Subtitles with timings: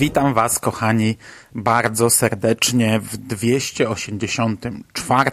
[0.00, 1.16] Witam Was, kochani,
[1.54, 5.30] bardzo serdecznie w 284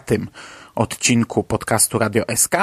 [0.76, 2.56] odcinku podcastu Radio SK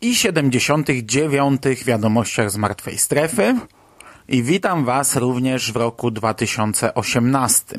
[0.00, 3.56] i 79 wiadomościach z martwej strefy.
[4.28, 7.78] I witam Was również w roku 2018.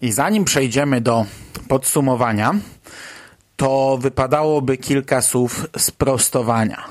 [0.00, 1.26] I zanim przejdziemy do
[1.68, 2.54] podsumowania,
[3.56, 6.84] to wypadałoby kilka słów sprostowania.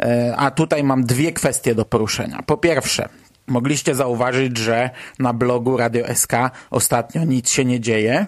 [0.00, 2.42] E, a tutaj mam dwie kwestie do poruszenia.
[2.46, 3.08] Po pierwsze,
[3.46, 6.32] Mogliście zauważyć, że na blogu Radio SK
[6.70, 8.26] ostatnio nic się nie dzieje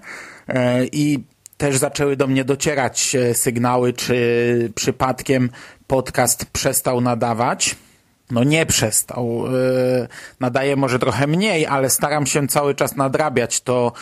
[0.49, 1.25] e, i
[1.57, 5.51] też zaczęły do mnie docierać e, sygnały, czy przypadkiem
[5.87, 7.77] podcast przestał nadawać.
[8.31, 9.45] No nie przestał.
[9.47, 10.09] E,
[10.41, 13.93] nadaje może trochę mniej, ale staram się cały czas nadrabiać to,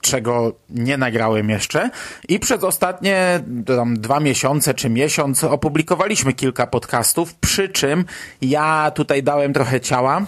[0.00, 1.90] czego nie nagrałem jeszcze.
[2.28, 8.04] I przez ostatnie tam, dwa miesiące czy miesiąc opublikowaliśmy kilka podcastów, przy czym
[8.42, 10.26] ja tutaj dałem trochę ciała,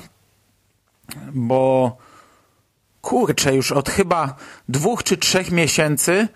[1.32, 1.96] bo
[3.00, 4.36] kurczę, już od chyba
[4.68, 6.28] dwóch czy trzech miesięcy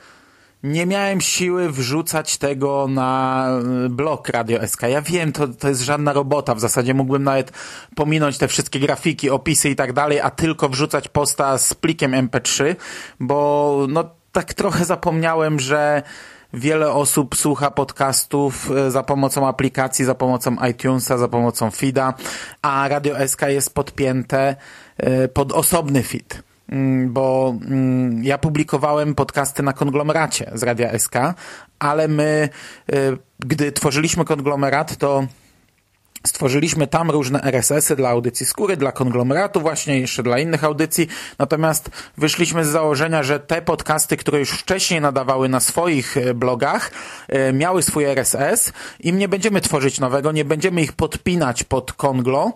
[0.65, 3.49] nie miałem siły wrzucać tego na
[3.91, 4.83] blog Radio SK.
[4.83, 6.55] Ja wiem, to, to jest żadna robota.
[6.55, 7.53] W zasadzie mógłbym nawet
[7.95, 12.75] pominąć te wszystkie grafiki, opisy i tak dalej, a tylko wrzucać posta z plikiem MP3,
[13.21, 16.03] bo no tak trochę zapomniałem, że
[16.53, 22.15] wiele osób słucha podcastów e, za pomocą aplikacji, za pomocą iTunesa, za pomocą feeda,
[22.63, 24.57] a Radio SK jest podpięte
[24.97, 26.54] e, pod osobny feed
[27.07, 31.15] bo mm, ja publikowałem podcasty na konglomeracie z Radia SK,
[31.79, 32.49] ale my,
[32.93, 32.97] e,
[33.39, 35.27] gdy tworzyliśmy konglomerat, to
[36.27, 41.09] Stworzyliśmy tam różne RSS-y dla audycji skóry, dla konglomeratu właśnie, jeszcze dla innych audycji.
[41.39, 46.91] Natomiast wyszliśmy z założenia, że te podcasty, które już wcześniej nadawały na swoich e, blogach,
[47.29, 52.53] e, miały swój RSS i nie będziemy tworzyć nowego, nie będziemy ich podpinać pod Konglo,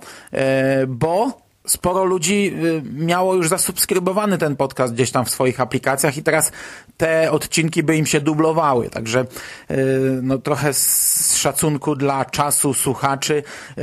[0.89, 6.23] bo sporo ludzi y, miało już zasubskrybowany ten podcast gdzieś tam w swoich aplikacjach i
[6.23, 6.53] teraz
[6.97, 8.91] te odcinki by im się dublowały.
[8.91, 9.27] Także
[9.71, 9.77] y,
[10.23, 13.43] no trochę z szacunku dla czasu słuchaczy
[13.79, 13.83] y,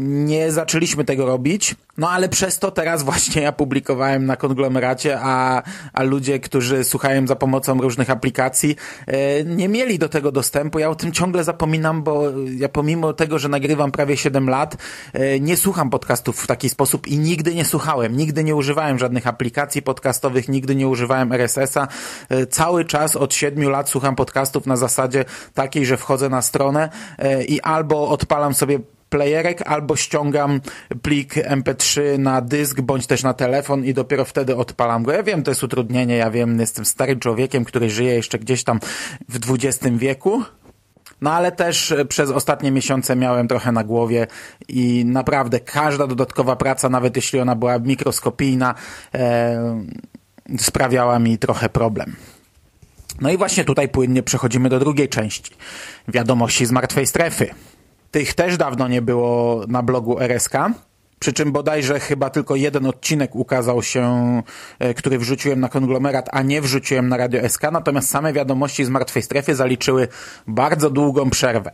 [0.00, 1.74] nie zaczęliśmy tego robić.
[1.98, 5.62] No ale przez to teraz właśnie ja publikowałem na konglomeracie, a,
[5.92, 10.78] a ludzie, którzy słuchają za pomocą różnych aplikacji, e, nie mieli do tego dostępu.
[10.78, 12.22] Ja o tym ciągle zapominam, bo
[12.56, 14.76] ja pomimo tego, że nagrywam prawie 7 lat,
[15.12, 18.16] e, nie słucham podcastów w taki sposób i nigdy nie słuchałem.
[18.16, 21.88] Nigdy nie używałem żadnych aplikacji podcastowych, nigdy nie używałem RSS-a.
[22.28, 25.24] E, cały czas od 7 lat słucham podcastów na zasadzie
[25.54, 26.88] takiej, że wchodzę na stronę
[27.48, 28.78] i albo odpalam sobie
[29.14, 30.60] playerek, albo ściągam
[31.02, 35.12] plik MP3 na dysk, bądź też na telefon i dopiero wtedy odpalam go.
[35.12, 38.80] Ja wiem, to jest utrudnienie, ja wiem, jestem starym człowiekiem, który żyje jeszcze gdzieś tam
[39.28, 40.42] w XX wieku,
[41.20, 44.26] no ale też przez ostatnie miesiące miałem trochę na głowie
[44.68, 48.74] i naprawdę każda dodatkowa praca, nawet jeśli ona była mikroskopijna,
[49.14, 49.84] e,
[50.58, 52.16] sprawiała mi trochę problem.
[53.20, 55.52] No i właśnie tutaj płynnie przechodzimy do drugiej części.
[56.08, 57.54] Wiadomości z martwej strefy.
[58.14, 60.52] Tych też dawno nie było na blogu RSK.
[61.24, 64.42] Przy czym bodajże chyba tylko jeden odcinek ukazał się,
[64.78, 68.88] e, który wrzuciłem na konglomerat, a nie wrzuciłem na Radio SK, natomiast same wiadomości z
[68.88, 70.08] martwej strefy zaliczyły
[70.46, 71.70] bardzo długą przerwę.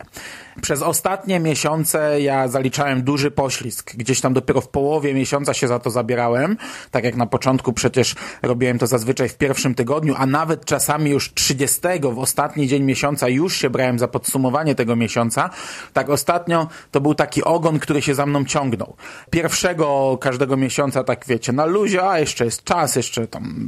[0.61, 3.95] Przez ostatnie miesiące ja zaliczałem duży poślizg.
[3.95, 6.57] Gdzieś tam dopiero w połowie miesiąca się za to zabierałem.
[6.91, 11.33] Tak jak na początku przecież robiłem to zazwyczaj w pierwszym tygodniu, a nawet czasami już
[11.33, 11.79] 30
[12.13, 15.49] w ostatni dzień miesiąca już się brałem za podsumowanie tego miesiąca.
[15.93, 18.95] Tak ostatnio to był taki ogon, który się za mną ciągnął.
[19.41, 23.67] Pierwszego każdego miesiąca tak wiecie, na luzie, a jeszcze jest czas, jeszcze tam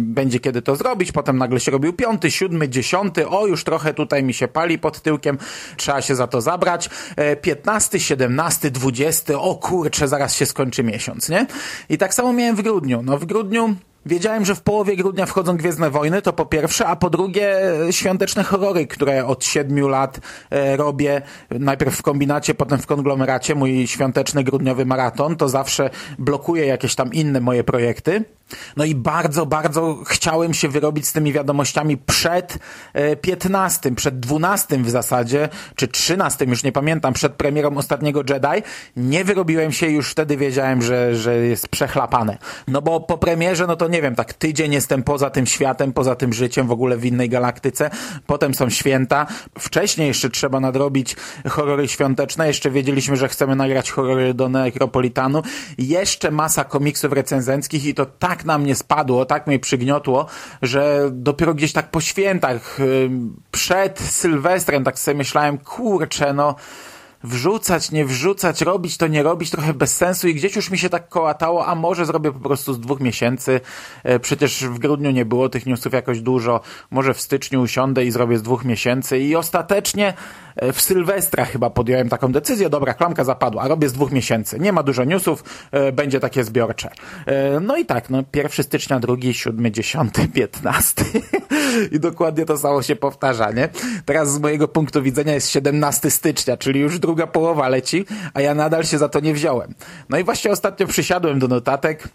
[0.00, 1.12] będzie kiedy to zrobić.
[1.12, 3.28] Potem nagle się robił piąty, siódmy, dziesiąty.
[3.28, 5.38] O, już trochę tutaj mi się pali pod tyłkiem.
[5.76, 6.90] Trzeba się za to zabrać.
[7.42, 11.46] 15, 17, 20, o kurczę, zaraz się skończy miesiąc, nie?
[11.88, 13.02] I tak samo miałem w grudniu.
[13.02, 13.74] No w grudniu
[14.06, 17.92] Wiedziałem, że w połowie grudnia wchodzą Gwiezdne Wojny, to po pierwsze, a po drugie e,
[17.92, 20.20] świąteczne horrory, które od siedmiu lat
[20.50, 26.66] e, robię, najpierw w kombinacie, potem w konglomeracie, mój świąteczny grudniowy maraton, to zawsze blokuje
[26.66, 28.24] jakieś tam inne moje projekty.
[28.76, 32.58] No i bardzo, bardzo chciałem się wyrobić z tymi wiadomościami przed
[32.92, 38.62] e, 15, przed 12 w zasadzie, czy 13, już nie pamiętam, przed premierą ostatniego Jedi.
[38.96, 42.38] Nie wyrobiłem się, już wtedy wiedziałem, że, że jest przechlapane.
[42.68, 46.14] No bo po premierze, no to nie wiem, tak tydzień jestem poza tym światem, poza
[46.14, 47.90] tym życiem, w ogóle w innej galaktyce.
[48.26, 49.26] Potem są święta.
[49.58, 51.16] Wcześniej jeszcze trzeba nadrobić
[51.48, 52.46] horrory świąteczne.
[52.46, 55.42] Jeszcze wiedzieliśmy, że chcemy nagrać horrory do Necropolitanu.
[55.78, 60.26] Jeszcze masa komiksów recenzenckich i to tak na mnie spadło, tak mnie przygniotło,
[60.62, 62.78] że dopiero gdzieś tak po świętach,
[63.50, 66.54] przed Sylwestrem, tak sobie myślałem, kurczę, no
[67.22, 70.88] wrzucać, nie wrzucać, robić to, nie robić, trochę bez sensu i gdzieś już mi się
[70.88, 73.60] tak kołatało, a może zrobię po prostu z dwóch miesięcy.
[74.22, 78.38] Przecież w grudniu nie było tych newsów jakoś dużo, może w styczniu usiądę i zrobię
[78.38, 80.14] z dwóch miesięcy i ostatecznie
[80.72, 84.60] w Sylwestra chyba podjąłem taką decyzję, dobra, klamka zapadła, robię z dwóch miesięcy.
[84.60, 85.44] Nie ma dużo newsów,
[85.92, 86.90] będzie takie zbiorcze.
[87.60, 91.04] No i tak, no 1 stycznia, 2, 7, 10, 15
[91.92, 93.68] i dokładnie to samo się powtarza, nie?
[94.04, 98.04] Teraz z mojego punktu widzenia jest 17 stycznia, czyli już druga połowa leci,
[98.34, 99.74] a ja nadal się za to nie wziąłem.
[100.08, 102.08] No i właśnie ostatnio przysiadłem do notatek,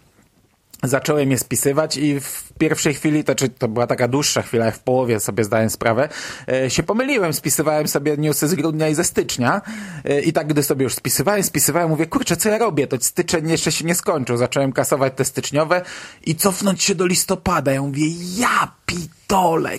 [0.88, 4.78] zacząłem je spisywać i w pierwszej chwili, to, czy to była taka dłuższa chwila, w
[4.78, 6.08] połowie sobie zdałem sprawę,
[6.48, 9.62] e, się pomyliłem, spisywałem sobie newsy z grudnia i ze stycznia.
[10.04, 13.50] E, i tak gdy sobie już spisywałem, spisywałem, mówię, kurczę, co ja robię, to styczeń
[13.50, 15.82] jeszcze się nie skończył, zacząłem kasować te styczniowe
[16.26, 18.06] i cofnąć się do listopada, ja mówię,
[18.36, 19.70] ja pitole,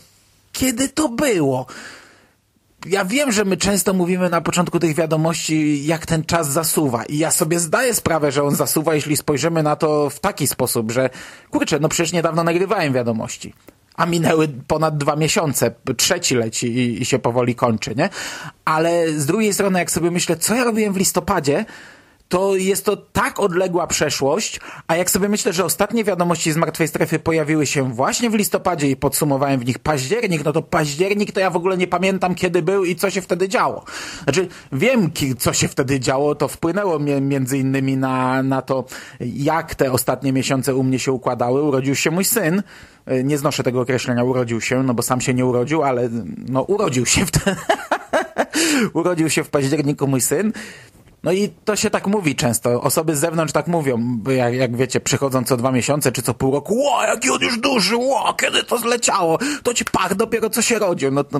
[0.51, 1.65] kiedy to było?
[2.85, 7.06] Ja wiem, że my często mówimy na początku tych wiadomości, jak ten czas zasuwa.
[7.06, 10.91] I ja sobie zdaję sprawę, że on zasuwa, jeśli spojrzymy na to w taki sposób,
[10.91, 11.09] że
[11.51, 13.53] kurczę, no przecież niedawno nagrywałem wiadomości,
[13.95, 18.09] a minęły ponad dwa miesiące, trzeci leci i, i się powoli kończy, nie?
[18.65, 21.65] Ale z drugiej strony, jak sobie myślę, co ja robiłem w listopadzie,
[22.29, 26.88] to jest to tak odległa przeszłość, a jak sobie myślę, że ostatnie wiadomości z Martwej
[26.88, 31.39] Strefy pojawiły się właśnie w listopadzie i podsumowałem w nich październik, no to październik to
[31.39, 33.85] ja w ogóle nie pamiętam kiedy był i co się wtedy działo.
[34.24, 38.85] Znaczy wiem co się wtedy działo, to wpłynęło między innymi na, na to,
[39.19, 41.62] jak te ostatnie miesiące u mnie się układały.
[41.62, 42.63] Urodził się mój syn,
[43.23, 46.09] nie znoszę tego określenia urodził się, no bo sam się nie urodził, ale
[46.50, 47.31] no urodził się w
[48.94, 50.53] urodził się w październiku mój syn.
[51.27, 52.81] No i to się tak mówi często.
[52.81, 56.51] Osoby z zewnątrz tak mówią, jak, jak wiecie, przychodzą co dwa miesiące czy co pół
[56.51, 56.75] roku.
[56.75, 59.38] Ło, jaki on już duży, ło, kiedy to zleciało?
[59.63, 61.12] To ci pach dopiero co się rodził.
[61.12, 61.39] No to,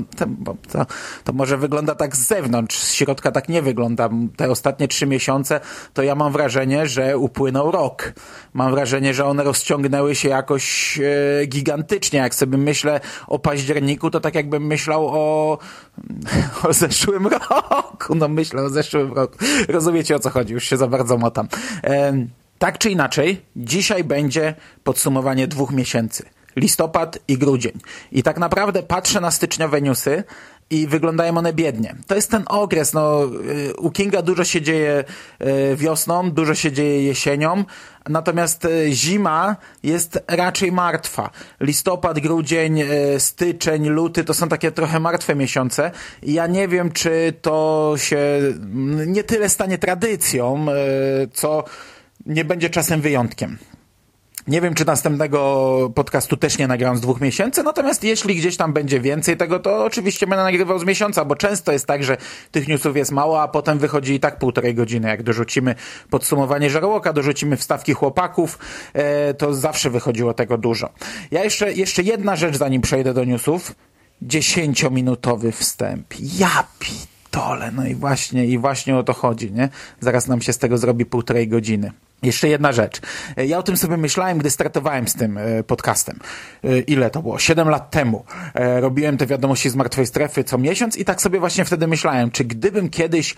[0.72, 0.86] to,
[1.24, 4.10] to może wygląda tak z zewnątrz, z środka tak nie wygląda.
[4.38, 5.60] Te ostatnie trzy miesiące
[5.94, 8.13] to ja mam wrażenie, że upłynął rok.
[8.54, 12.19] Mam wrażenie, że one rozciągnęły się jakoś e, gigantycznie.
[12.19, 15.57] Jak sobie myślę o październiku, to tak jakbym myślał o,
[16.69, 18.16] o zeszłym roku.
[18.16, 19.38] No myślę o zeszłym roku
[19.78, 21.48] rozumiecie o co chodzi, już się za bardzo motam.
[22.60, 26.26] Tak czy inaczej, dzisiaj będzie podsumowanie dwóch miesięcy.
[26.57, 27.71] Listopad i grudzień.
[28.12, 30.24] I tak naprawdę patrzę na styczniowe newsy
[30.69, 31.95] i wyglądają one biednie.
[32.07, 33.21] To jest ten okres, no,
[33.77, 35.04] u Kinga dużo się dzieje
[35.75, 37.63] wiosną, dużo się dzieje jesienią,
[38.09, 41.30] natomiast zima jest raczej martwa.
[41.59, 42.83] Listopad, grudzień,
[43.18, 45.92] styczeń, luty to są takie trochę martwe miesiące
[46.24, 48.42] i ja nie wiem, czy to się
[49.07, 50.65] nie tyle stanie tradycją,
[51.33, 51.63] co
[52.25, 53.57] nie będzie czasem wyjątkiem.
[54.47, 58.73] Nie wiem, czy następnego podcastu też nie nagram z dwóch miesięcy, natomiast jeśli gdzieś tam
[58.73, 62.18] będzie więcej tego, to oczywiście będę nagrywał z miesiąca, bo często jest tak, że
[62.51, 65.07] tych newsów jest mało, a potem wychodzi i tak półtorej godziny.
[65.07, 65.75] Jak dorzucimy
[66.09, 68.59] podsumowanie żarłoka, dorzucimy wstawki chłopaków,
[68.94, 70.89] e, to zawsze wychodziło tego dużo.
[71.31, 73.75] Ja jeszcze, jeszcze jedna rzecz, zanim przejdę do newsów.
[74.21, 76.13] Dziesięciominutowy wstęp.
[76.19, 77.71] Ja pitole.
[77.71, 79.69] No i właśnie, i właśnie o to chodzi, nie?
[79.99, 81.92] Zaraz nam się z tego zrobi półtorej godziny.
[82.24, 83.02] Jeszcze jedna rzecz.
[83.38, 86.19] Ja o tym sobie myślałem, gdy startowałem z tym podcastem.
[86.88, 87.40] Ile to było?
[87.40, 88.26] Siedem lat temu.
[88.56, 92.44] Robiłem te wiadomości z martwej strefy co miesiąc i tak sobie właśnie wtedy myślałem, czy
[92.44, 93.36] gdybym kiedyś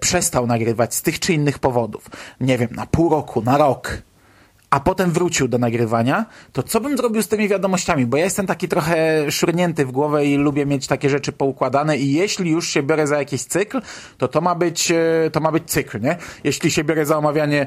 [0.00, 2.06] przestał nagrywać z tych czy innych powodów,
[2.40, 4.02] nie wiem, na pół roku, na rok,
[4.70, 8.06] a potem wrócił do nagrywania, to co bym zrobił z tymi wiadomościami?
[8.06, 12.12] Bo ja jestem taki trochę szurnięty w głowę i lubię mieć takie rzeczy poukładane i
[12.12, 13.80] jeśli już się biorę za jakiś cykl,
[14.18, 14.92] to to ma być,
[15.32, 16.16] to ma być cykl, nie?
[16.44, 17.66] Jeśli się biorę za omawianie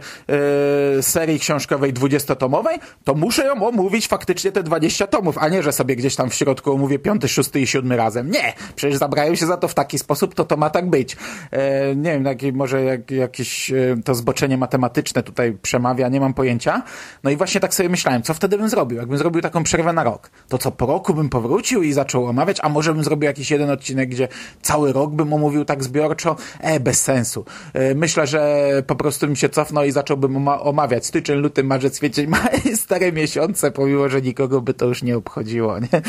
[0.97, 5.71] e, serii książkowej dwudziestotomowej, to muszę ją omówić faktycznie te 20 tomów, a nie, że
[5.71, 8.31] sobie gdzieś tam w środku omówię piąty, szósty i siódmy razem.
[8.31, 8.53] Nie!
[8.75, 11.17] Przecież zabrałem się za to w taki sposób, to to ma tak być.
[11.51, 16.83] E, nie wiem, może jak, jakieś e, to zboczenie matematyczne tutaj przemawia, nie mam pojęcia,
[17.23, 18.97] No i właśnie tak sobie myślałem, co wtedy bym zrobił?
[18.97, 22.57] Jakbym zrobił taką przerwę na rok, to co po roku bym powrócił i zaczął omawiać,
[22.61, 24.27] a może bym zrobił jakiś jeden odcinek, gdzie
[24.61, 26.35] cały rok bym omówił tak zbiorczo?
[26.59, 27.45] E, bez sensu.
[27.73, 32.27] E, myślę, że po prostu bym się cofnął i zacząłbym omawiać styczeń, luty, marzec, kwiecień,
[32.27, 36.01] maj, stare miesiące, pomimo, że nikogo by to już nie obchodziło, nie?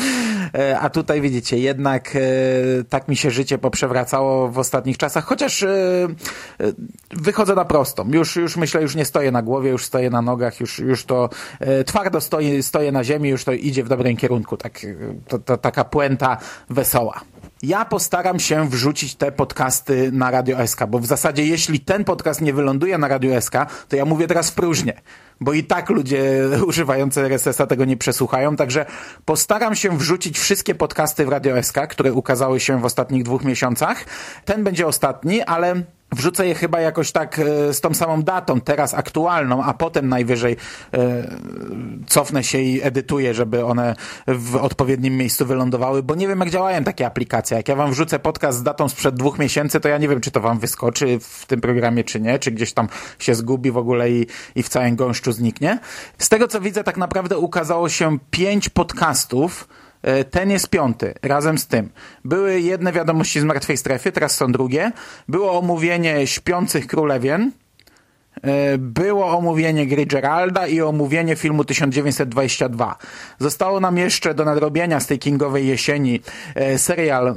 [0.55, 2.19] E, a tutaj widzicie, jednak e,
[2.89, 5.65] tak mi się życie poprzewracało w ostatnich czasach, chociaż
[7.11, 8.09] wychodzę na prostą.
[8.11, 11.29] Już, już myślę, już nie stoję na głowie, już stoję na nogach, już, już to
[11.85, 14.57] twardo stoję, stoję na ziemi, już to idzie w dobrym kierunku.
[14.57, 14.79] Tak,
[15.27, 16.37] to, to taka puenta
[16.69, 17.21] wesoła.
[17.63, 22.41] Ja postaram się wrzucić te podcasty na Radio SK, bo w zasadzie jeśli ten podcast
[22.41, 23.55] nie wyląduje na Radio SK,
[23.89, 25.01] to ja mówię teraz w próżnię,
[25.43, 26.23] bo i tak ludzie
[26.67, 28.85] używający RSS-a tego nie przesłuchają, także
[29.25, 34.05] postaram się wrzucić wszystkie podcasty w Radio SK, które ukazały się w ostatnich dwóch miesiącach.
[34.45, 35.83] Ten będzie ostatni, ale
[36.13, 40.57] wrzucę je chyba jakoś tak e, z tą samą datą, teraz aktualną, a potem najwyżej
[40.93, 41.27] e,
[42.07, 43.95] cofnę się i edytuję, żeby one
[44.27, 47.57] w odpowiednim miejscu wylądowały, bo nie wiem jak działają takie aplikacje.
[47.57, 50.31] Jak ja wam wrzucę podcast z datą sprzed dwóch miesięcy, to ja nie wiem, czy
[50.31, 52.87] to wam wyskoczy w tym programie, czy nie, czy gdzieś tam
[53.19, 55.79] się zgubi w ogóle i, i w całym gąszczu zniknie.
[56.17, 59.67] Z tego co widzę, tak naprawdę ukazało się pięć podcastów,
[60.31, 61.89] ten jest piąty, razem z tym.
[62.25, 64.91] Były jedne wiadomości z martwej strefy, teraz są drugie.
[65.27, 67.51] Było omówienie śpiących królewien,
[68.41, 72.97] e, było omówienie gry Geralda i omówienie filmu 1922.
[73.39, 76.21] Zostało nam jeszcze do nadrobienia z tej kingowej jesieni
[76.55, 77.35] e, serial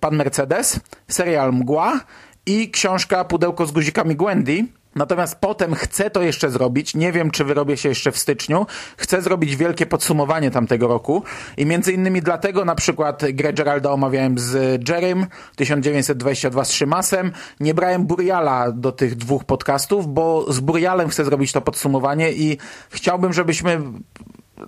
[0.00, 2.00] Pan Mercedes, serial Mgła
[2.46, 7.44] i książka Pudełko z guzikami Gwendy, Natomiast potem chcę to jeszcze zrobić, nie wiem czy
[7.44, 11.22] wyrobię się jeszcze w styczniu, chcę zrobić wielkie podsumowanie tamtego roku.
[11.56, 17.74] I między innymi dlatego na przykład grę Geralda omawiałem z Jerem 1922 z Szymasem, nie
[17.74, 22.58] brałem Buriala do tych dwóch podcastów, bo z Burialem chcę zrobić to podsumowanie i
[22.90, 23.80] chciałbym, żebyśmy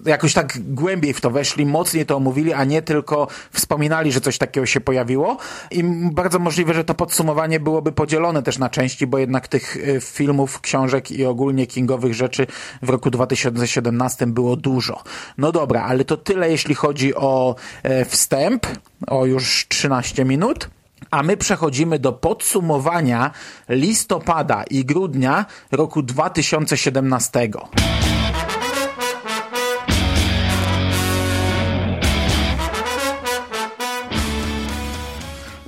[0.07, 4.39] jakoś tak głębiej w to weszli, mocniej to omówili, a nie tylko wspominali, że coś
[4.39, 5.37] takiego się pojawiło.
[5.71, 10.01] I bardzo możliwe, że to podsumowanie byłoby podzielone też na części, bo jednak tych y,
[10.01, 12.47] filmów, książek i ogólnie kingowych rzeczy
[12.83, 15.03] w roku 2017 było dużo.
[15.39, 18.67] No dobra, ale to tyle, jeśli chodzi o e, wstęp,
[19.07, 20.69] o już 13 minut.
[21.11, 23.31] A my przechodzimy do podsumowania
[23.69, 27.49] listopada i grudnia roku 2017.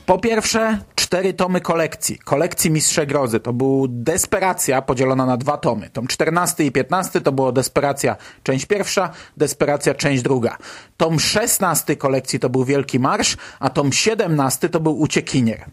[0.07, 2.19] Po pierwsze, cztery tomy kolekcji.
[2.19, 3.41] Kolekcji Mistrze Grozy.
[3.41, 5.91] To był Desperacja podzielona na dwa tomy.
[5.91, 10.57] Tom 14 i 15 to było Desperacja część pierwsza, Desperacja część druga.
[10.97, 15.65] Tom 16 kolekcji to był Wielki Marsz, a tom 17 to był Uciekinier.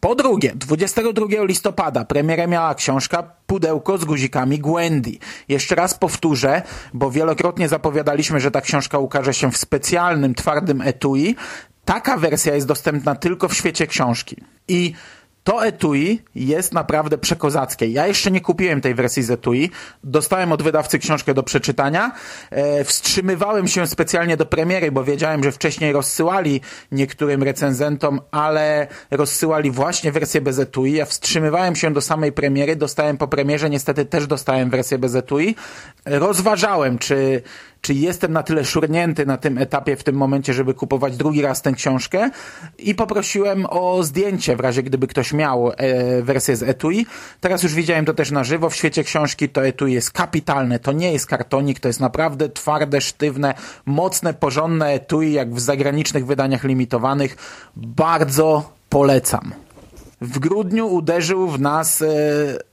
[0.00, 5.12] Po drugie, 22 listopada premierę miała książka Pudełko z guzikami Gwendy.
[5.48, 6.62] Jeszcze raz powtórzę,
[6.94, 11.36] bo wielokrotnie zapowiadaliśmy, że ta książka ukaże się w specjalnym, twardym etui.
[11.86, 14.36] Taka wersja jest dostępna tylko w świecie książki.
[14.68, 14.92] I
[15.44, 17.86] to etui jest naprawdę przekozackie.
[17.86, 19.70] Ja jeszcze nie kupiłem tej wersji z etui.
[20.04, 22.12] Dostałem od wydawcy książkę do przeczytania.
[22.50, 26.60] E, wstrzymywałem się specjalnie do premiery, bo wiedziałem, że wcześniej rozsyłali
[26.92, 30.92] niektórym recenzentom, ale rozsyłali właśnie wersję bez etui.
[30.92, 35.54] Ja wstrzymywałem się do samej premiery, dostałem po premierze, niestety też dostałem wersję bez etui.
[36.04, 37.42] Rozważałem, czy
[37.86, 41.62] czy jestem na tyle szurnięty na tym etapie w tym momencie, żeby kupować drugi raz
[41.62, 42.30] tę książkę
[42.78, 47.06] i poprosiłem o zdjęcie w razie gdyby ktoś miał e, wersję z etui.
[47.40, 50.92] Teraz już widziałem to też na żywo w świecie książki, to etui jest kapitalne, to
[50.92, 53.54] nie jest kartonik, to jest naprawdę twarde, sztywne,
[53.86, 57.36] mocne, porządne etui, jak w zagranicznych wydaniach limitowanych.
[57.76, 59.54] Bardzo polecam.
[60.20, 62.06] W grudniu uderzył w nas e,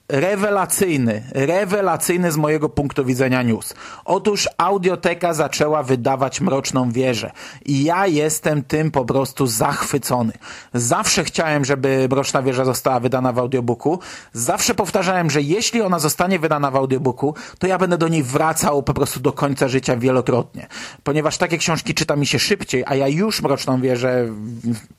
[0.09, 3.73] rewelacyjny, rewelacyjny z mojego punktu widzenia news.
[4.05, 7.31] Otóż audioteka zaczęła wydawać Mroczną Wieżę
[7.65, 10.33] i ja jestem tym po prostu zachwycony.
[10.73, 13.99] Zawsze chciałem, żeby Mroczna Wieża została wydana w audiobooku.
[14.33, 18.83] Zawsze powtarzałem, że jeśli ona zostanie wydana w audiobooku, to ja będę do niej wracał
[18.83, 20.67] po prostu do końca życia wielokrotnie.
[21.03, 24.27] Ponieważ takie książki czyta mi się szybciej, a ja już Mroczną Wieżę,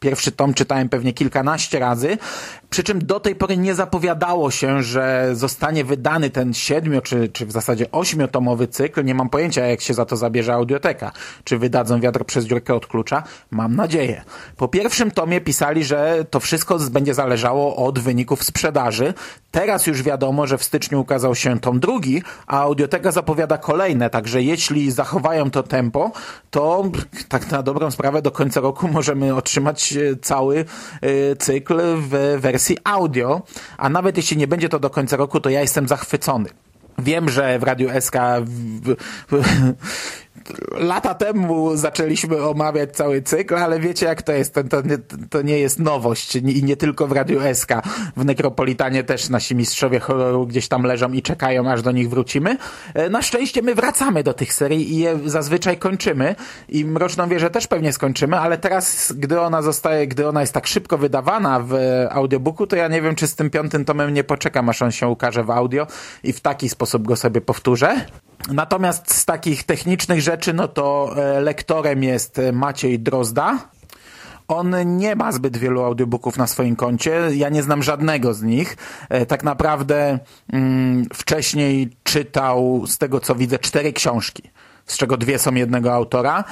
[0.01, 2.19] pierwszy tom czytałem pewnie kilkanaście razy,
[2.75, 7.47] przy czym do tej pory nie zapowiadało się, że zostanie wydany ten siedmiu, czy, czy
[7.47, 9.05] w zasadzie ośmiotomowy cykl.
[9.05, 11.13] Nie mam pojęcia, jak się za to zabierze audioteka.
[11.45, 13.23] Czy wydadzą wiatr przez dziurkę od klucza?
[13.51, 14.25] Mam nadzieję.
[14.57, 19.15] Po pierwszym tomie pisali, że to wszystko będzie zależało od wyników sprzedaży.
[19.51, 24.43] Teraz już wiadomo, że w styczniu ukazał się tom drugi, a audioteka zapowiada kolejne, także
[24.43, 26.13] jeśli zachowają to tempo,
[26.51, 26.85] to
[27.29, 30.65] tak na dobrą sprawę do końca roku możemy otrzymać e, cały
[31.01, 33.43] e, cykl w wersji audio,
[33.79, 36.49] a nawet jeśli nie będzie to do końca roku, to ja jestem zachwycony.
[36.99, 38.95] Wiem, że w Radiu SK w,
[39.31, 39.43] w,
[40.71, 44.99] lata temu zaczęliśmy omawiać cały cykl, ale wiecie jak to jest, to, to, nie,
[45.31, 47.73] to nie jest nowość i nie tylko w Radiu SK.
[48.17, 52.57] W Nekropolitanie też nasi mistrzowie horroru gdzieś tam leżą i czekają, aż do nich wrócimy.
[52.95, 56.37] E, na szczęście my wracamy do tych serii i je zazwyczaj kończymy
[56.69, 60.67] i Mroczną Wieżę też pewnie skończymy, ale teraz, gdy ona zostaje, gdy ona jest tak
[60.67, 61.75] szybko wydawana w
[62.11, 65.09] audiobooku, to ja nie wiem, czy z tym piątym tomem nie poczekam, aż on się
[65.09, 65.87] ukaże w audio
[66.23, 68.07] i w taki sposób go sobie powtórzę.
[68.49, 73.59] Natomiast z takich technicznych rzeczy, no to e, lektorem jest Maciej Drozda.
[74.49, 77.21] On nie ma zbyt wielu audiobooków na swoim koncie.
[77.35, 78.77] Ja nie znam żadnego z nich.
[79.09, 80.19] E, tak naprawdę
[80.53, 84.51] mm, wcześniej czytał, z tego co widzę, cztery książki,
[84.87, 86.45] z czego dwie są jednego autora.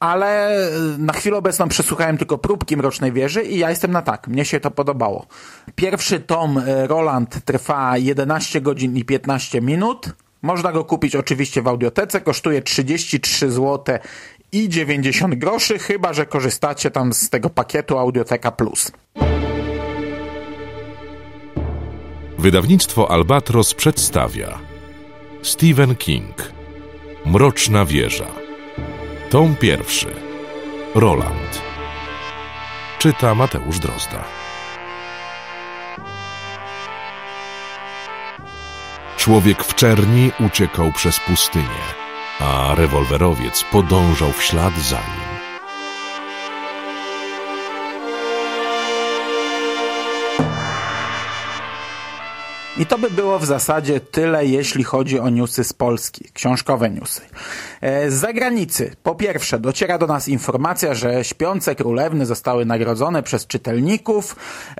[0.00, 4.28] Ale e, na chwilę obecną przesłuchałem tylko próbki Mrocznej Wieży i ja jestem na tak.
[4.28, 5.26] Mnie się to podobało.
[5.74, 10.23] Pierwszy tom Roland trwa 11 godzin i 15 minut.
[10.44, 13.98] Można go kupić oczywiście w audiotece, kosztuje 33 zł
[14.52, 18.92] i 90 groszy, chyba że korzystacie tam z tego pakietu Audioteka Plus.
[22.38, 24.58] Wydawnictwo Albatros przedstawia
[25.42, 26.52] Stephen King
[27.26, 28.28] Mroczna wieża.
[29.30, 30.14] Tom pierwszy
[30.94, 31.62] Roland.
[32.98, 34.33] Czyta Mateusz Drozda
[39.24, 41.84] Człowiek w czerni uciekał przez pustynię,
[42.40, 45.34] a rewolwerowiec podążał w ślad za nim.
[52.76, 57.20] I to by było w zasadzie tyle, jeśli chodzi o newsy z Polski, książkowe newsy.
[57.80, 63.46] E, z zagranicy, po pierwsze, dociera do nas informacja, że śpiące królewny zostały nagrodzone przez
[63.46, 64.76] czytelników e,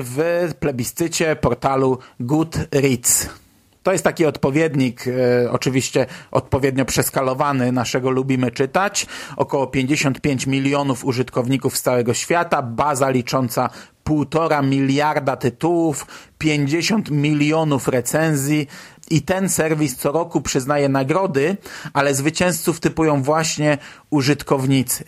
[0.00, 3.41] w plebiscycie portalu Goodreads.
[3.82, 9.06] To jest taki odpowiednik, e, oczywiście odpowiednio przeskalowany naszego Lubimy Czytać.
[9.36, 13.70] Około 55 milionów użytkowników z całego świata, baza licząca
[14.04, 16.06] półtora miliarda tytułów,
[16.38, 18.66] 50 milionów recenzji
[19.10, 21.56] i ten serwis co roku przyznaje nagrody,
[21.92, 23.78] ale zwycięzców typują właśnie
[24.10, 25.04] użytkownicy.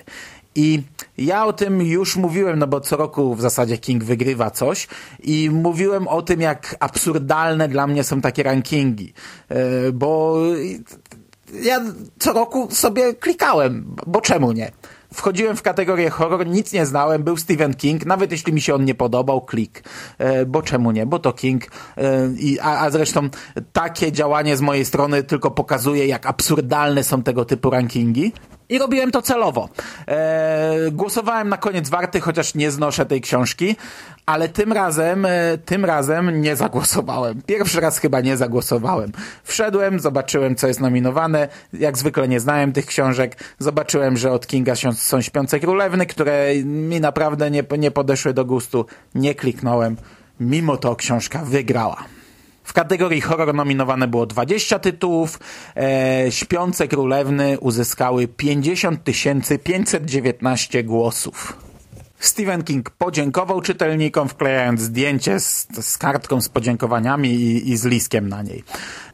[0.54, 0.82] I
[1.18, 4.88] ja o tym już mówiłem, no bo co roku w zasadzie King wygrywa coś
[5.22, 9.12] i mówiłem o tym, jak absurdalne dla mnie są takie rankingi,
[9.48, 10.38] e, bo
[11.62, 11.80] ja
[12.18, 14.72] co roku sobie klikałem, bo czemu nie?
[15.14, 18.84] Wchodziłem w kategorię horror, nic nie znałem, był Stephen King, nawet jeśli mi się on
[18.84, 19.82] nie podobał, klik.
[20.18, 21.06] E, bo czemu nie?
[21.06, 21.64] Bo to King.
[21.98, 22.30] E,
[22.62, 23.28] a, a zresztą
[23.72, 28.32] takie działanie z mojej strony tylko pokazuje, jak absurdalne są tego typu rankingi.
[28.68, 29.68] I robiłem to celowo.
[30.08, 33.76] E, głosowałem na koniec warty, chociaż nie znoszę tej książki,
[34.26, 37.42] ale tym razem, e, tym razem nie zagłosowałem.
[37.46, 39.12] Pierwszy raz chyba nie zagłosowałem.
[39.44, 41.48] Wszedłem, zobaczyłem, co jest nominowane.
[41.72, 43.36] Jak zwykle nie znałem tych książek.
[43.58, 48.86] Zobaczyłem, że od Kinga są Śpiące Królewny, które mi naprawdę nie, nie podeszły do gustu.
[49.14, 49.96] Nie kliknąłem.
[50.40, 52.04] Mimo to książka wygrała.
[52.64, 55.38] W kategorii horror nominowane było 20 tytułów.
[55.76, 59.00] E, Śpiące Królewny uzyskały 50
[59.64, 61.56] 519 głosów.
[62.18, 68.28] Stephen King podziękował czytelnikom, wklejając zdjęcie z, z kartką z podziękowaniami i, i z liskiem
[68.28, 68.64] na niej.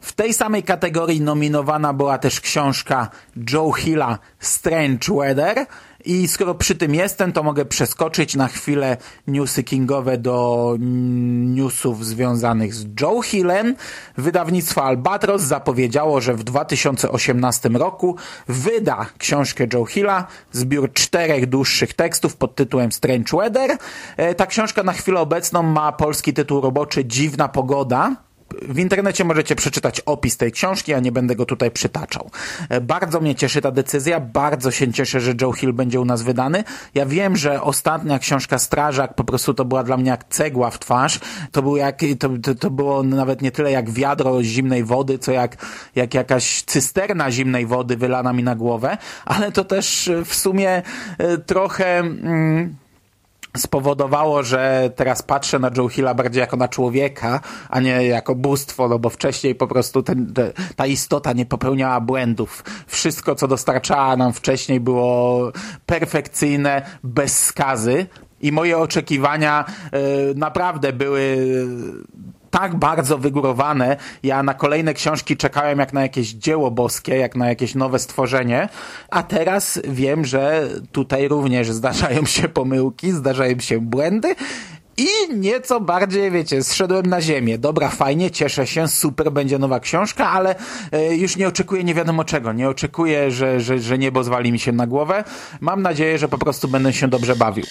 [0.01, 3.09] W tej samej kategorii nominowana była też książka
[3.53, 5.65] Joe Hilla Strange Weather,
[6.05, 12.73] i skoro przy tym jestem, to mogę przeskoczyć na chwilę newsy kingowe do newsów związanych
[12.73, 13.75] z Joe Hillem.
[14.17, 18.15] Wydawnictwo Albatros zapowiedziało, że w 2018 roku
[18.47, 23.77] wyda książkę Joe Hilla, zbiór czterech dłuższych tekstów pod tytułem Strange Weather.
[24.17, 28.15] E, ta książka na chwilę obecną ma polski tytuł roboczy Dziwna Pogoda
[28.61, 32.29] w internecie możecie przeczytać opis tej książki, ja nie będę go tutaj przytaczał.
[32.69, 36.21] E, bardzo mnie cieszy ta decyzja, bardzo się cieszę, że Joe Hill będzie u nas
[36.21, 36.63] wydany.
[36.93, 40.79] Ja wiem, że ostatnia książka Strażak po prostu to była dla mnie jak cegła w
[40.79, 41.19] twarz.
[41.51, 45.31] To, był jak, to, to, to było nawet nie tyle jak wiadro zimnej wody, co
[45.31, 45.57] jak,
[45.95, 50.81] jak jakaś cysterna zimnej wody wylana mi na głowę, ale to też w sumie
[51.17, 51.99] e, trochę...
[51.99, 52.75] Mm,
[53.57, 58.87] spowodowało, że teraz patrzę na Joe Hilla bardziej jako na człowieka, a nie jako bóstwo,
[58.87, 62.63] no bo wcześniej po prostu ten, te, ta istota nie popełniała błędów.
[62.87, 65.51] Wszystko, co dostarczała nam wcześniej było
[65.85, 68.05] perfekcyjne, bez skazy
[68.41, 69.65] i moje oczekiwania
[70.31, 71.37] y, naprawdę były
[72.51, 73.97] tak bardzo wygórowane.
[74.23, 78.69] Ja na kolejne książki czekałem jak na jakieś dzieło boskie, jak na jakieś nowe stworzenie,
[79.09, 84.35] a teraz wiem, że tutaj również zdarzają się pomyłki, zdarzają się błędy
[84.97, 87.57] I nieco bardziej, wiecie, zszedłem na ziemię.
[87.57, 90.55] Dobra, fajnie, cieszę się, super, będzie nowa książka, ale
[90.91, 92.53] e, już nie oczekuję nie wiadomo czego.
[92.53, 95.23] Nie oczekuję, że, że, że niebo zwali mi się na głowę.
[95.61, 97.65] Mam nadzieję, że po prostu będę się dobrze bawił.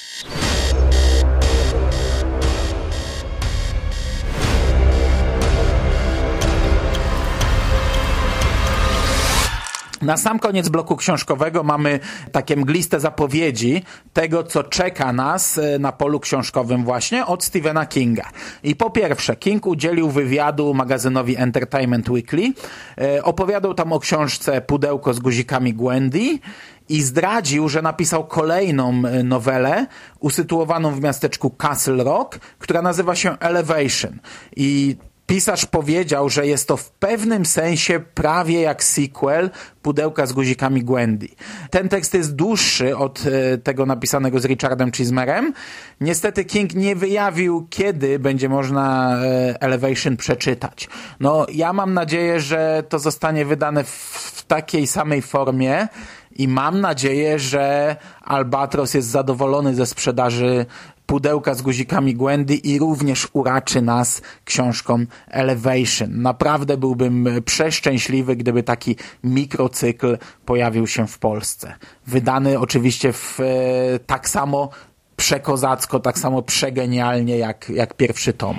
[10.03, 12.01] Na sam koniec bloku książkowego mamy
[12.33, 13.83] takie mgliste zapowiedzi
[14.13, 18.31] tego, co czeka nas e, na polu książkowym właśnie od Stephena Kinga.
[18.63, 22.53] I po pierwsze, King udzielił wywiadu magazynowi Entertainment Weekly.
[23.01, 26.39] E, opowiadał tam o książce Pudełko z guzikami Gwendy
[26.89, 29.87] i zdradził, że napisał kolejną e, nowelę
[30.21, 34.19] usytuowaną w miasteczku Castle Rock, która nazywa się Elevation.
[34.57, 34.97] I
[35.31, 39.51] Pisarz powiedział, że jest to w pewnym sensie prawie jak sequel
[39.83, 41.29] Pudełka z guzikami Gwendy.
[41.71, 45.53] Ten tekst jest dłuższy od e, tego napisanego z Richardem Chismerem.
[46.01, 50.89] Niestety King nie wyjawił, kiedy będzie można e, Elevation przeczytać.
[51.21, 55.89] No, ja mam nadzieję, że to zostanie wydane w takiej samej formie,
[56.37, 60.67] i mam nadzieję, że Albatros jest zadowolony ze sprzedaży
[61.11, 66.23] pudełka z guzikami Gwendy i również uraczy nas książką Elevation.
[66.23, 71.75] Naprawdę byłbym przeszczęśliwy, gdyby taki mikrocykl pojawił się w Polsce.
[72.07, 73.45] Wydany oczywiście w, e,
[73.99, 74.71] tak samo
[75.17, 78.57] przekozacko, tak samo przegenialnie jak, jak pierwszy tom.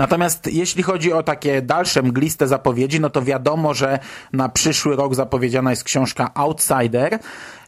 [0.00, 3.98] Natomiast jeśli chodzi o takie dalsze mgliste zapowiedzi, no to wiadomo, że
[4.32, 7.18] na przyszły rok zapowiedziana jest książka Outsider.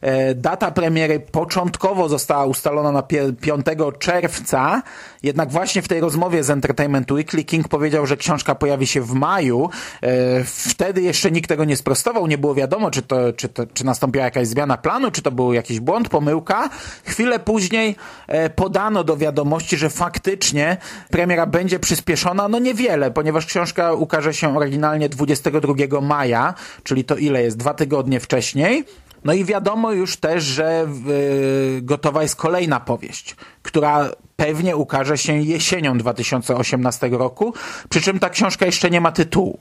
[0.03, 3.03] E, data premiery początkowo została ustalona na
[3.41, 3.65] 5
[3.99, 4.81] czerwca,
[5.23, 9.13] jednak właśnie w tej rozmowie z Entertainment Weekly King powiedział, że książka pojawi się w
[9.13, 9.69] maju.
[10.01, 13.85] E, wtedy jeszcze nikt tego nie sprostował, nie było wiadomo, czy, to, czy, to, czy
[13.85, 16.69] nastąpiła jakaś zmiana planu, czy to był jakiś błąd, pomyłka.
[17.03, 17.95] Chwilę później
[18.27, 20.77] e, podano do wiadomości, że faktycznie
[21.09, 27.43] premiera będzie przyspieszona, no niewiele, ponieważ książka ukaże się oryginalnie 22 maja, czyli to ile
[27.43, 27.57] jest?
[27.57, 28.85] Dwa tygodnie wcześniej.
[29.23, 35.33] No i wiadomo już też, że yy, gotowa jest kolejna powieść, która pewnie ukaże się
[35.37, 37.53] jesienią 2018 roku,
[37.89, 39.59] przy czym ta książka jeszcze nie ma tytułu.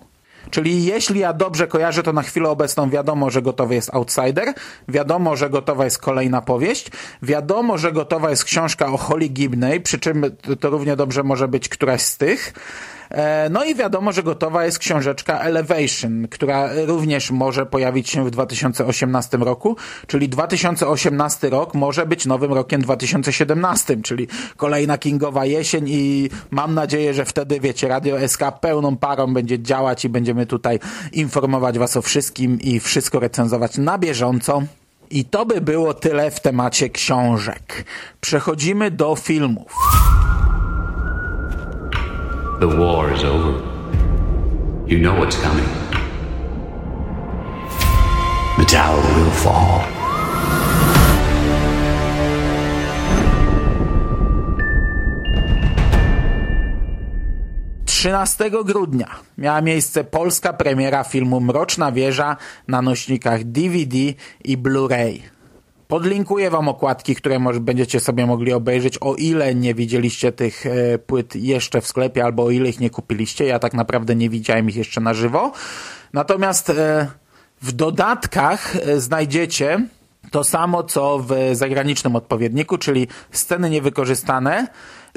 [0.50, 4.54] Czyli jeśli ja dobrze kojarzę, to na chwilę obecną wiadomo, że gotowy jest Outsider,
[4.88, 6.90] wiadomo, że gotowa jest kolejna powieść,
[7.22, 10.24] wiadomo, że gotowa jest książka o Holly Gibney, przy czym
[10.60, 12.52] to równie dobrze może być któraś z tych.
[13.12, 18.30] E, no i wiadomo, że gotowa jest książeczka Elevation, która również może pojawić się w
[18.30, 26.30] 2018 roku, czyli 2018 rok może być nowym rokiem 2017, czyli kolejna Kingowa jesień i
[26.50, 30.78] mam nadzieję, że wtedy, wiecie, Radio SK pełną parą będzie działać i będziemy tutaj
[31.12, 34.62] informować Was o wszystkim i wszystko recenzować na bieżąco.
[35.10, 37.84] I to by było tyle w temacie książek.
[38.20, 39.72] Przechodzimy do filmów.
[42.62, 43.54] The war is over.
[44.86, 45.66] You know what's coming.
[48.56, 49.82] The tower will fall.
[57.84, 62.36] Trzynastego grudnia miała miejsce polska premiera filmu Mroczna Wieża
[62.68, 63.96] na nośnikach DVD
[64.44, 65.31] i Blu-ray.
[65.92, 70.98] Podlinkuję wam okładki, które może będziecie sobie mogli obejrzeć, o ile nie widzieliście tych e,
[70.98, 73.46] płyt jeszcze w sklepie, albo o ile ich nie kupiliście.
[73.46, 75.52] Ja tak naprawdę nie widziałem ich jeszcze na żywo.
[76.12, 77.06] Natomiast e,
[77.62, 79.86] w dodatkach e, znajdziecie
[80.30, 84.66] to samo, co w zagranicznym odpowiedniku, czyli sceny niewykorzystane,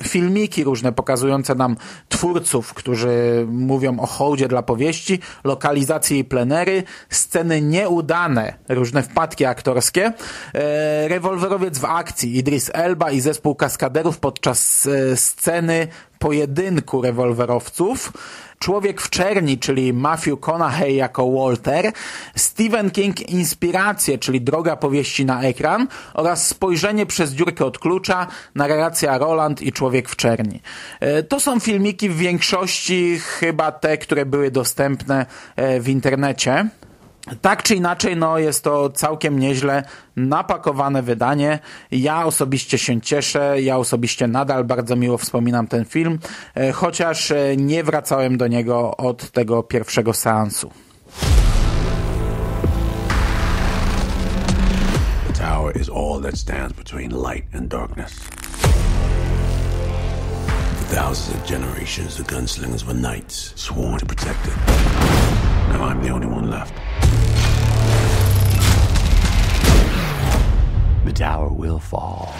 [0.02, 1.76] filmiki różne pokazujące nam
[2.10, 10.14] twórców, którzy mówią o hołdzie dla powieści, lokalizacje i plenery, sceny nieudane, różne wpadki aktorskie,
[10.54, 15.88] e, rewolwerowiec w akcji, Idris Elba i zespół kaskaderów podczas e, sceny
[16.20, 18.14] pojedynku rewolwerowców,
[18.60, 21.92] Człowiek w czerni, czyli Matthew Conaughey jako Walter,
[22.36, 29.18] Stephen King Inspiracje, czyli Droga powieści na ekran oraz Spojrzenie przez dziurkę od klucza, narracja
[29.18, 30.62] Roland i Człowiek w czerni.
[31.00, 36.70] E, to są filmiki w większości chyba te, które były dostępne e, w internecie.
[37.42, 39.84] Tak czy inaczej, no jest to całkiem nieźle
[40.16, 41.60] napakowane wydanie.
[41.92, 46.20] Ja osobiście się cieszę, ja osobiście nadal bardzo miło wspominam ten film,
[46.56, 50.72] e, chociaż e, nie wracałem do niego od tego pierwszego seansu.
[55.28, 58.14] The tower is all that stands between light and darkness.
[60.78, 65.45] For thousands of generations, the gunslingers were knights, sworn to protect it.
[65.70, 66.74] Now I'm the only one left.
[71.06, 72.34] The tower will fall.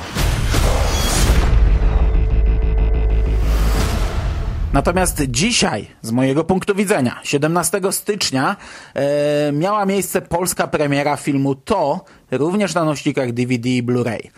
[4.74, 8.56] Natomiast dzisiaj, z mojego punktu widzenia, 17 stycznia
[8.94, 14.30] e, miała miejsce polska premiera filmu To, również na nośnikach DVD i Blu-ray.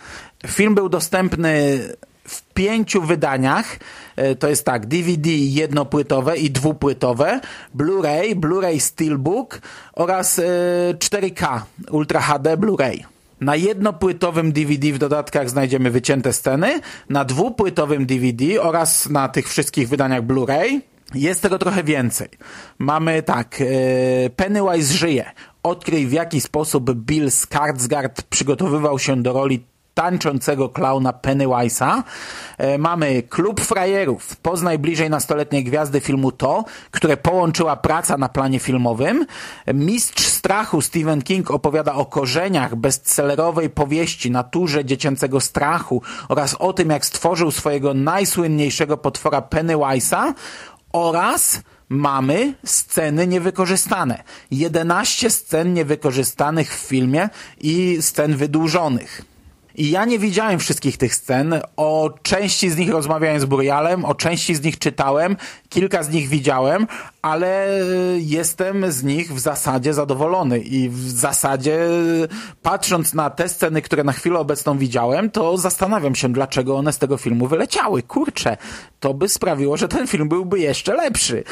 [0.47, 1.79] Film był dostępny
[2.27, 3.79] w pięciu wydaniach.
[4.15, 7.39] E, to jest tak, DVD jednopłytowe i dwupłytowe,
[7.75, 9.61] Blu-ray, Blu-ray Steelbook
[9.93, 10.41] oraz
[10.99, 11.61] 4K
[11.91, 13.03] Ultra HD Blu-ray.
[13.41, 19.89] Na jednopłytowym DVD w dodatkach znajdziemy wycięte sceny, na dwupłytowym DVD oraz na tych wszystkich
[19.89, 20.81] wydaniach Blu-ray
[21.13, 22.29] jest tego trochę więcej.
[22.79, 25.31] Mamy tak, e, Pennywise żyje.
[25.63, 29.65] Odkryj w jaki sposób Bill Skarsgård przygotowywał się do roli
[29.97, 32.03] tańczącego klauna Pennywise'a.
[32.57, 34.35] E, mamy Klub Frajerów.
[34.35, 39.25] Poznaj bliżej nastoletniej gwiazdy filmu To, które połączyła praca na planie filmowym.
[39.73, 46.89] Mistrz strachu Stephen King opowiada o korzeniach bestsellerowej powieści, naturze dziecięcego strachu oraz o tym,
[46.89, 50.33] jak stworzył swojego najsłynniejszego potwora Pennywise'a
[50.91, 54.23] oraz mamy sceny niewykorzystane.
[54.51, 57.29] 11 scen niewykorzystanych w filmie
[57.61, 59.36] i scen wydłużonych.
[59.77, 61.61] I ja nie widziałem wszystkich tych scen.
[61.77, 65.35] O części z nich rozmawiałem z Burialem, o części z nich czytałem,
[65.69, 66.87] kilka z nich widziałem,
[67.21, 67.67] ale
[68.17, 70.59] jestem z nich w zasadzie zadowolony.
[70.59, 71.79] I w zasadzie,
[72.61, 76.97] patrząc na te sceny, które na chwilę obecną widziałem, to zastanawiam się, dlaczego one z
[76.97, 78.03] tego filmu wyleciały.
[78.03, 78.57] Kurczę,
[78.99, 81.43] to by sprawiło, że ten film byłby jeszcze lepszy.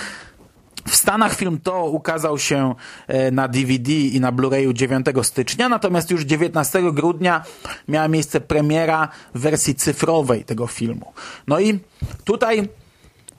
[0.88, 2.76] W Stanach film to ukazał się
[3.08, 7.44] e, na DVD i na Blu-rayu 9 stycznia, natomiast już 19 grudnia
[7.88, 11.14] miała miejsce premiera wersji cyfrowej tego filmu.
[11.48, 11.80] No i
[12.24, 12.70] tutaj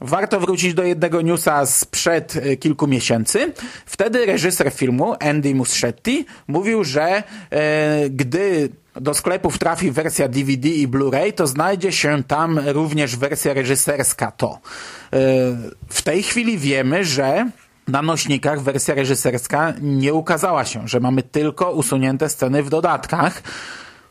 [0.06, 3.52] Warto wrócić do jednego newsa sprzed e, kilku miesięcy.
[3.86, 8.68] Wtedy reżyser filmu, Andy Muschietti, mówił, że e, gdy
[9.00, 14.52] do sklepów trafi wersja DVD i Blu-ray, to znajdzie się tam również wersja reżyserska to.
[14.52, 14.58] E,
[15.88, 17.50] w tej chwili wiemy, że
[17.88, 23.42] na nośnikach wersja reżyserska nie ukazała się, że mamy tylko usunięte sceny w dodatkach.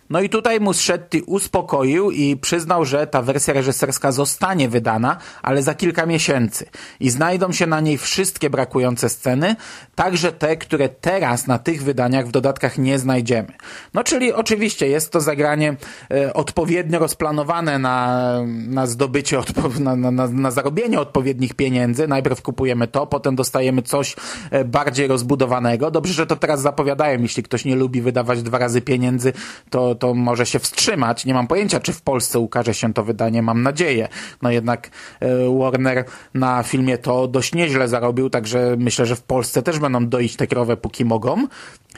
[0.10, 5.74] No i tutaj Muschetti uspokoił i przyznał, że ta wersja reżyserska zostanie wydana, ale za
[5.74, 6.66] kilka miesięcy.
[7.00, 9.56] I znajdą się na niej wszystkie brakujące sceny,
[9.96, 13.48] także te, które teraz na tych wydaniach w dodatkach nie znajdziemy.
[13.94, 15.76] No czyli oczywiście jest to zagranie
[16.12, 19.40] e, odpowiednio rozplanowane na, na zdobycie,
[19.80, 22.08] na, na, na, na zarobienie odpowiednich pieniędzy.
[22.08, 24.16] Najpierw kupujemy to, potem dostajemy coś
[24.52, 25.92] e, bardziej rozbudowanego.
[25.92, 27.22] Dobrze, że to teraz zapowiadają.
[27.22, 29.34] Jeśli ktoś nie lubi wydawać dwa razy pieniędzy,
[29.70, 31.26] to to, może się wstrzymać.
[31.26, 34.08] Nie mam pojęcia, czy w Polsce ukaże się to wydanie, mam nadzieję.
[34.42, 39.62] No jednak e, Warner na filmie to dość nieźle zarobił, także myślę, że w Polsce
[39.62, 41.48] też będą doić te krowy póki mogą.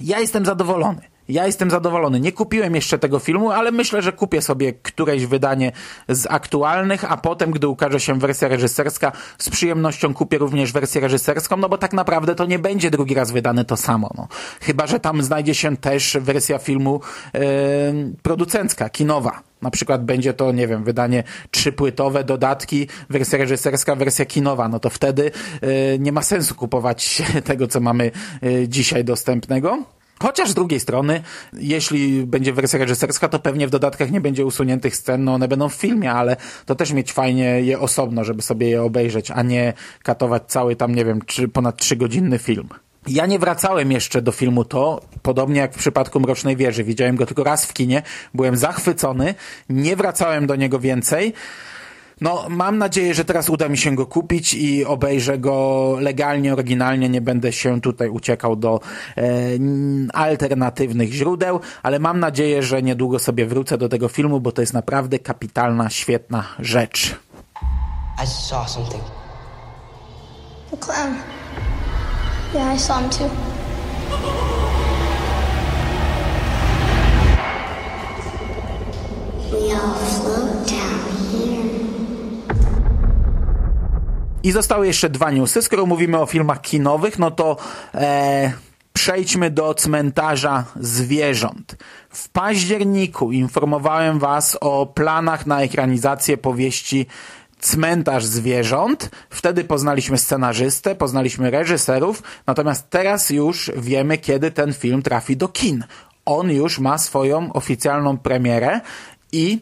[0.02, 1.17] Ja jestem zadowolony.
[1.30, 2.20] Ja jestem zadowolony.
[2.20, 5.72] Nie kupiłem jeszcze tego filmu, ale myślę, że kupię sobie któreś wydanie
[6.10, 11.58] z aktualnych, a potem, gdy ukaże się wersja reżyserska, z przyjemnością kupię również wersję reżyserską,
[11.58, 14.10] no bo tak naprawdę to nie będzie drugi raz wydane to samo.
[14.18, 14.28] No.
[14.62, 17.02] Chyba, że tam znajdzie się też wersja filmu
[17.34, 17.42] yy,
[18.22, 19.42] producencka, kinowa.
[19.62, 24.68] Na przykład będzie to, nie wiem, wydanie trzypłytowe, dodatki, wersja reżyserska, wersja kinowa.
[24.68, 28.12] No to wtedy yy, nie ma sensu kupować tego, co mamy
[28.42, 29.97] yy, dzisiaj dostępnego.
[30.20, 31.22] Chociaż z drugiej strony,
[31.54, 35.70] jeśli będzie wersja reżyserska, to pewnie w dodatkach nie będzie usuniętych scen, no one będą
[35.70, 39.74] w filmie, ale to też mieć fajnie je osobno, żeby sobie je obejrzeć, a nie
[40.04, 42.70] katować cały tam, nie wiem, czy ponad trzygodzinny film.
[43.08, 46.84] Ja nie wracałem jeszcze do filmu to, podobnie jak w przypadku Mrocznej Wieży.
[46.84, 48.02] Widziałem go tylko raz w kinie,
[48.34, 49.36] byłem zachwycony,
[49.70, 51.34] nie wracałem do niego więcej.
[52.22, 57.10] No, mam nadzieję, że teraz uda mi się go kupić i obejrzę go legalnie, oryginalnie.
[57.10, 58.80] Nie będę się tutaj uciekał do
[59.18, 59.24] e,
[60.14, 64.74] alternatywnych źródeł, ale mam nadzieję, że niedługo sobie wrócę do tego filmu, bo to jest
[64.74, 67.16] naprawdę kapitalna, świetna rzecz.
[68.24, 69.04] I saw something.
[70.72, 71.16] The clown.
[72.54, 73.30] Yeah, I saw him too.
[79.52, 80.68] We all float
[84.44, 85.62] I zostały jeszcze dwa newsy.
[85.62, 87.58] Skoro mówimy o filmach kinowych, no to
[87.94, 88.52] e,
[88.94, 91.76] przejdźmy do cmentarza zwierząt.
[92.10, 97.06] W październiku informowałem Was o planach na ekranizację powieści
[97.60, 99.10] Cmentarz Zwierząt.
[99.30, 105.84] Wtedy poznaliśmy scenarzystę, poznaliśmy reżyserów, natomiast teraz już wiemy, kiedy ten film trafi do kin.
[106.26, 108.82] On już ma swoją oficjalną premierę
[109.32, 109.60] i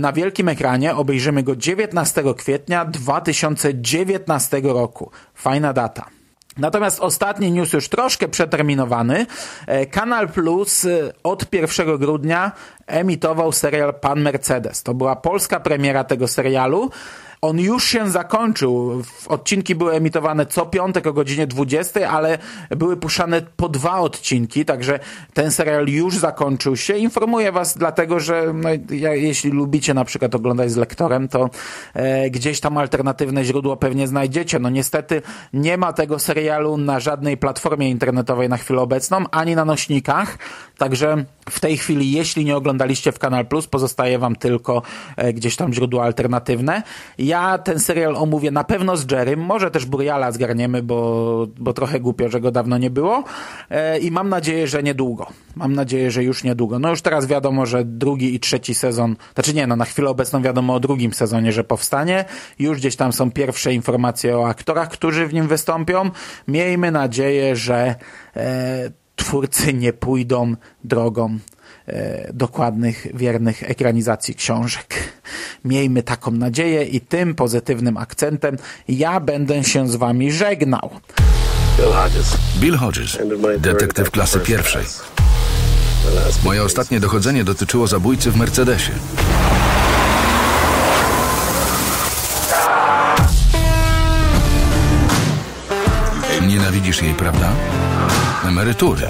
[0.00, 0.96] na wielkim ekranie.
[0.96, 5.10] Obejrzymy go 19 kwietnia 2019 roku.
[5.34, 6.18] Fajna data.
[6.58, 9.26] Natomiast ostatni news już troszkę przeterminowany.
[9.66, 12.52] E, Kanal Plus e, od 1 grudnia
[12.86, 14.82] emitował serial Pan Mercedes.
[14.82, 16.90] To była polska premiera tego serialu.
[17.40, 19.02] On już się zakończył.
[19.26, 22.38] Odcinki były emitowane co piątek o godzinie 20, ale
[22.70, 24.98] były puszczane po dwa odcinki, także
[25.34, 26.96] ten serial już zakończył się.
[26.96, 31.50] Informuję was dlatego, że no, ja, jeśli lubicie na przykład oglądać z lektorem, to
[31.94, 34.58] e, gdzieś tam alternatywne źródło pewnie znajdziecie.
[34.58, 35.22] No niestety
[35.52, 40.38] nie ma tego serialu na żadnej platformie internetowej na chwilę obecną, ani na nośnikach,
[40.78, 44.82] także w tej chwili, jeśli nie oglądaliście w Kanal Plus, pozostaje wam tylko
[45.16, 46.82] e, gdzieś tam źródło alternatywne.
[47.28, 52.00] Ja ten serial omówię na pewno z Jerrym, może też Buriala zgarniemy, bo, bo trochę
[52.00, 53.24] głupio, że go dawno nie było
[53.70, 55.26] e, i mam nadzieję, że niedługo.
[55.56, 56.78] Mam nadzieję, że już niedługo.
[56.78, 60.42] No już teraz wiadomo, że drugi i trzeci sezon, znaczy nie, no na chwilę obecną
[60.42, 62.24] wiadomo o drugim sezonie, że powstanie.
[62.58, 66.10] Już gdzieś tam są pierwsze informacje o aktorach, którzy w nim wystąpią.
[66.48, 67.94] Miejmy nadzieję, że
[68.36, 71.38] e, twórcy nie pójdą drogą
[72.32, 74.94] dokładnych, wiernych ekranizacji książek.
[75.64, 78.56] Miejmy taką nadzieję i tym pozytywnym akcentem
[78.88, 80.90] ja będę się z wami żegnał.
[81.78, 82.36] Bill Hodges.
[82.60, 83.18] Bill Hodges,
[83.58, 84.84] detektyw klasy pierwszej.
[86.44, 88.92] Moje ostatnie dochodzenie dotyczyło zabójcy w Mercedesie.
[96.46, 97.52] Nienawidzisz jej, prawda?
[98.44, 99.08] Emerytury.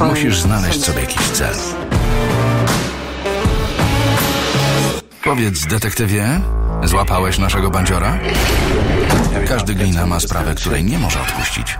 [0.00, 1.54] Musisz znaleźć sobie jakiś cel.
[5.24, 6.40] Powiedz, detektywie,
[6.84, 8.18] złapałeś naszego bandziora?
[9.48, 11.78] Każdy glina ma sprawę, której nie może odpuścić.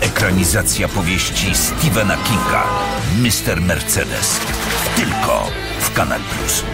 [0.00, 2.64] Ekranizacja powieści Stephena Kinga
[3.22, 3.60] Mr.
[3.60, 4.40] Mercedes.
[4.96, 5.46] Tylko
[5.80, 6.64] w Kanal Plus.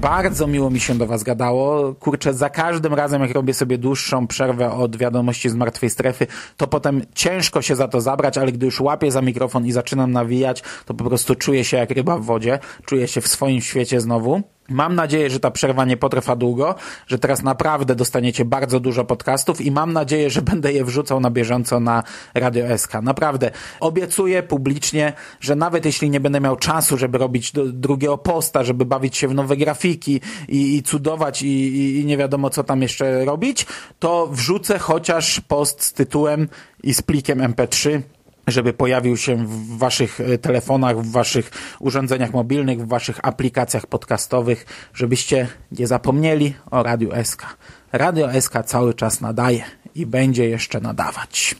[0.00, 1.94] Bardzo miło mi się do Was gadało.
[1.94, 6.66] Kurczę, za każdym razem, jak robię sobie dłuższą przerwę od wiadomości z martwej strefy, to
[6.66, 10.62] potem ciężko się za to zabrać, ale gdy już łapię za mikrofon i zaczynam nawijać,
[10.86, 12.58] to po prostu czuję się jak ryba w wodzie.
[12.84, 14.42] Czuję się w swoim świecie znowu.
[14.70, 16.74] Mam nadzieję, że ta przerwa nie potrwa długo,
[17.06, 21.30] że teraz naprawdę dostaniecie bardzo dużo podcastów i mam nadzieję, że będę je wrzucał na
[21.30, 22.02] bieżąco na
[22.34, 22.92] Radio SK.
[23.02, 23.50] Naprawdę
[23.80, 29.16] obiecuję publicznie, że nawet jeśli nie będę miał czasu, żeby robić drugiego posta, żeby bawić
[29.16, 33.24] się w nowe grafiki i, i cudować i, i, i nie wiadomo co tam jeszcze
[33.24, 33.66] robić,
[33.98, 36.48] to wrzucę chociaż post z tytułem
[36.82, 38.00] i z plikiem MP3
[38.48, 44.66] żeby pojawił się w waszych e, telefonach, w waszych urządzeniach mobilnych, w waszych aplikacjach podcastowych,
[44.94, 47.56] żebyście nie zapomnieli o Radiu SK.
[47.92, 51.54] Radio SK cały czas nadaje i będzie jeszcze nadawać.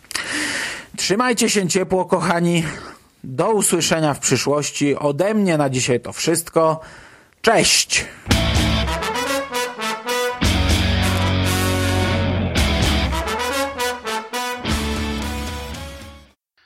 [0.96, 2.64] Trzymajcie się ciepło, kochani.
[3.24, 4.96] Do usłyszenia w przyszłości.
[4.96, 6.80] Ode mnie na dzisiaj to wszystko.
[7.42, 8.06] Cześć!